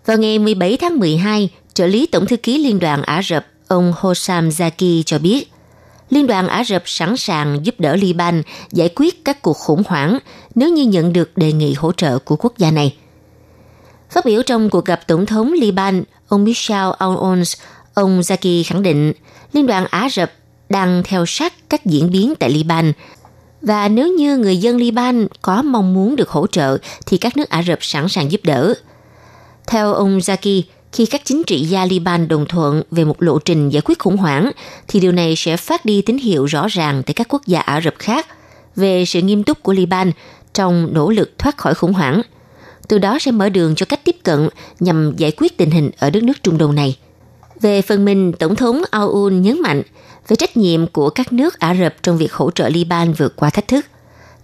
Vào 0.06 0.16
ngày 0.18 0.38
17 0.38 0.76
tháng 0.76 0.98
12, 0.98 1.48
trợ 1.74 1.86
lý 1.86 2.06
Tổng 2.06 2.26
thư 2.26 2.36
ký 2.36 2.58
Liên 2.58 2.78
đoàn 2.78 3.02
Ả 3.02 3.22
Rập 3.22 3.46
ông 3.68 3.92
Hossam 3.96 4.48
Zaki 4.48 5.02
cho 5.06 5.18
biết, 5.18 5.50
Liên 6.10 6.26
đoàn 6.26 6.48
Ả 6.48 6.64
Rập 6.64 6.82
sẵn 6.86 7.16
sàng 7.16 7.58
giúp 7.62 7.80
đỡ 7.80 7.96
Liban 7.96 8.42
giải 8.72 8.88
quyết 8.96 9.24
các 9.24 9.42
cuộc 9.42 9.56
khủng 9.56 9.82
hoảng 9.86 10.18
nếu 10.54 10.72
như 10.72 10.82
nhận 10.82 11.12
được 11.12 11.36
đề 11.36 11.52
nghị 11.52 11.74
hỗ 11.74 11.92
trợ 11.92 12.18
của 12.18 12.36
quốc 12.36 12.58
gia 12.58 12.70
này. 12.70 12.96
Phát 14.10 14.24
biểu 14.24 14.42
trong 14.42 14.70
cuộc 14.70 14.84
gặp 14.84 15.00
Tổng 15.06 15.26
thống 15.26 15.52
Liban, 15.52 16.02
ông 16.28 16.44
Michel 16.44 16.88
Aoun, 16.98 17.42
ông 17.94 18.20
Zaki 18.20 18.64
khẳng 18.66 18.82
định 18.82 19.12
Liên 19.52 19.66
đoàn 19.66 19.86
Ả 19.90 20.08
Rập 20.12 20.32
đang 20.68 21.02
theo 21.04 21.26
sát 21.26 21.52
các 21.68 21.86
diễn 21.86 22.10
biến 22.10 22.34
tại 22.38 22.50
Liban 22.50 22.92
và 23.62 23.88
nếu 23.88 24.08
như 24.08 24.36
người 24.36 24.56
dân 24.56 24.76
Liban 24.76 25.26
có 25.42 25.62
mong 25.62 25.94
muốn 25.94 26.16
được 26.16 26.28
hỗ 26.28 26.46
trợ 26.46 26.78
thì 27.06 27.18
các 27.18 27.36
nước 27.36 27.48
Ả 27.48 27.62
Rập 27.62 27.78
sẵn 27.80 28.08
sàng 28.08 28.32
giúp 28.32 28.40
đỡ– 28.44 28.74
theo 29.66 29.92
ông 29.92 30.18
Zaki, 30.18 30.62
khi 30.92 31.06
các 31.06 31.22
chính 31.24 31.44
trị 31.44 31.64
gia 31.64 31.84
Liban 31.84 32.28
đồng 32.28 32.46
thuận 32.46 32.82
về 32.90 33.04
một 33.04 33.22
lộ 33.22 33.38
trình 33.38 33.68
giải 33.68 33.82
quyết 33.84 33.98
khủng 33.98 34.16
hoảng, 34.16 34.50
thì 34.88 35.00
điều 35.00 35.12
này 35.12 35.36
sẽ 35.36 35.56
phát 35.56 35.84
đi 35.84 36.02
tín 36.02 36.18
hiệu 36.18 36.44
rõ 36.44 36.66
ràng 36.68 37.02
tới 37.02 37.14
các 37.14 37.26
quốc 37.28 37.46
gia 37.46 37.60
Ả 37.60 37.80
Rập 37.80 37.94
khác 37.98 38.26
về 38.76 39.04
sự 39.04 39.20
nghiêm 39.20 39.42
túc 39.42 39.62
của 39.62 39.72
Liban 39.72 40.12
trong 40.54 40.88
nỗ 40.94 41.10
lực 41.10 41.38
thoát 41.38 41.56
khỏi 41.56 41.74
khủng 41.74 41.92
hoảng. 41.92 42.22
Từ 42.88 42.98
đó 42.98 43.18
sẽ 43.18 43.30
mở 43.30 43.48
đường 43.48 43.74
cho 43.74 43.86
cách 43.86 44.04
tiếp 44.04 44.16
cận 44.22 44.48
nhằm 44.80 45.16
giải 45.16 45.32
quyết 45.36 45.56
tình 45.56 45.70
hình 45.70 45.90
ở 45.98 46.10
đất 46.10 46.22
nước 46.22 46.42
Trung 46.42 46.58
Đông 46.58 46.74
này. 46.74 46.96
Về 47.60 47.82
phần 47.82 48.04
mình, 48.04 48.32
Tổng 48.32 48.56
thống 48.56 48.82
Aoun 48.90 49.42
nhấn 49.42 49.62
mạnh 49.62 49.82
về 50.28 50.36
trách 50.36 50.56
nhiệm 50.56 50.86
của 50.86 51.10
các 51.10 51.32
nước 51.32 51.58
Ả 51.58 51.74
Rập 51.74 51.94
trong 52.02 52.18
việc 52.18 52.32
hỗ 52.32 52.50
trợ 52.50 52.68
Liban 52.68 53.12
vượt 53.12 53.36
qua 53.36 53.50
thách 53.50 53.68
thức. 53.68 53.86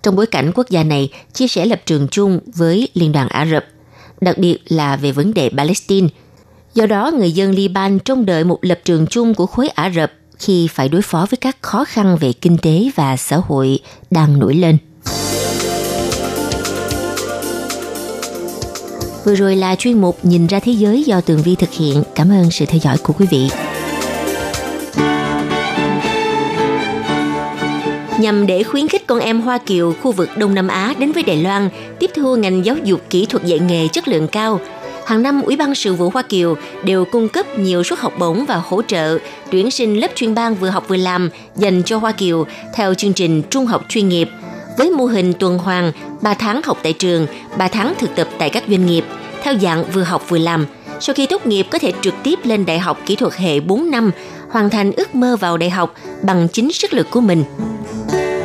Trong 0.03 0.17
bối 0.17 0.27
cảnh 0.27 0.53
quốc 0.55 0.71
gia 0.71 0.83
này 0.83 1.11
chia 1.33 1.49
sẻ 1.49 1.67
lập 1.67 1.81
trường 1.87 2.09
chung 2.09 2.39
với 2.47 2.89
Liên 2.95 3.13
đoàn 3.13 3.29
Ả 3.29 3.47
Rập– 3.47 3.65
đặc 4.23 4.39
biệt 4.39 4.59
là 4.69 4.97
về 4.97 5.13
vấn 5.13 5.35
đề 5.35 5.51
Palestine. 5.57 6.09
Do 6.75 6.87
đó, 6.87 7.11
người 7.11 7.33
dân 7.33 7.51
Liban 7.51 7.99
trông 7.99 8.27
đợi 8.27 8.45
một 8.45 8.59
lập 8.63 8.81
trường 8.85 9.07
chung 9.07 9.35
của 9.35 9.47
khối 9.47 9.69
Ả 9.69 9.91
Rập 9.91 10.13
khi 10.39 10.69
phải 10.69 10.89
đối 10.89 11.03
phó 11.03 11.27
với 11.31 11.39
các 11.39 11.57
khó 11.63 11.85
khăn 11.85 12.17
về 12.21 12.33
kinh 12.33 12.59
tế 12.59 12.91
và 12.95 13.17
xã 13.17 13.37
hội 13.37 13.79
đang 14.11 14.39
nổi 14.39 14.55
lên. 14.55 14.77
Vừa 19.25 19.35
rồi 19.35 19.57
là 19.57 19.77
chuyên 19.77 20.01
mục 20.01 20.19
Nhìn 20.23 20.47
ra 20.47 20.61
thế 20.61 20.73
giới 20.73 21.03
do 21.03 21.21
Tường 21.21 21.43
Vi 21.43 21.55
thực 21.55 21.71
hiện. 21.71 22.03
Cảm 22.15 22.31
ơn 22.33 22.51
sự 22.51 22.67
theo 22.67 22.81
dõi 22.83 22.97
của 23.03 23.13
quý 23.13 23.27
vị. 23.31 23.49
nhằm 28.23 28.47
để 28.47 28.63
khuyến 28.63 28.89
khích 28.89 29.07
con 29.07 29.19
em 29.19 29.41
Hoa 29.41 29.59
Kiều 29.59 29.95
khu 30.03 30.13
vực 30.13 30.29
Đông 30.37 30.55
Nam 30.55 30.69
Á 30.69 30.95
đến 30.99 31.13
với 31.13 31.23
Đài 31.23 31.37
Loan 31.37 31.69
tiếp 31.99 32.11
thu 32.15 32.37
ngành 32.37 32.65
giáo 32.65 32.77
dục 32.85 33.01
kỹ 33.11 33.27
thuật 33.27 33.45
dạy 33.45 33.59
nghề 33.59 33.89
chất 33.89 34.09
lượng 34.09 34.29
cao. 34.29 34.61
Hàng 35.07 35.23
năm, 35.23 35.43
Ủy 35.43 35.57
ban 35.57 35.75
Sự 35.75 35.95
vụ 35.95 36.11
Hoa 36.11 36.23
Kiều 36.23 36.57
đều 36.85 37.05
cung 37.05 37.29
cấp 37.29 37.59
nhiều 37.59 37.83
suất 37.83 37.99
học 37.99 38.13
bổng 38.19 38.45
và 38.47 38.57
hỗ 38.57 38.83
trợ 38.83 39.19
tuyển 39.51 39.71
sinh 39.71 40.01
lớp 40.01 40.09
chuyên 40.15 40.35
ban 40.35 40.55
vừa 40.55 40.69
học 40.69 40.85
vừa 40.89 40.97
làm 40.97 41.31
dành 41.57 41.83
cho 41.83 41.99
Hoa 41.99 42.13
Kiều 42.13 42.47
theo 42.75 42.95
chương 42.95 43.13
trình 43.13 43.43
trung 43.51 43.67
học 43.67 43.85
chuyên 43.89 44.09
nghiệp 44.09 44.29
với 44.79 44.91
mô 44.91 45.05
hình 45.05 45.33
tuần 45.33 45.59
hoàn 45.59 45.93
3 46.23 46.35
tháng 46.35 46.61
học 46.65 46.79
tại 46.83 46.93
trường, 46.93 47.27
3 47.59 47.69
tháng 47.69 47.95
thực 47.99 48.17
tập 48.17 48.29
tại 48.39 48.51
các 48.51 48.65
doanh 48.69 48.87
nghiệp 48.87 49.05
theo 49.43 49.55
dạng 49.59 49.85
vừa 49.85 50.03
học 50.03 50.23
vừa 50.29 50.39
làm. 50.39 50.67
Sau 51.01 51.15
khi 51.15 51.27
tốt 51.27 51.47
nghiệp 51.47 51.67
có 51.71 51.79
thể 51.79 51.93
trực 52.01 52.15
tiếp 52.23 52.39
lên 52.45 52.67
đại 52.67 52.79
học 52.79 52.99
kỹ 53.07 53.17
thuật 53.17 53.35
hệ 53.35 53.61
4 53.61 53.91
năm, 53.91 54.11
hoàn 54.51 54.71
thành 54.71 54.93
ước 54.93 55.15
mơ 55.15 55.37
vào 55.37 55.57
đại 55.57 55.71
học 55.71 55.95
bằng 56.23 56.49
chính 56.53 56.73
sức 56.73 56.93
lực 56.93 57.07
của 57.11 57.21
mình. 57.21 57.45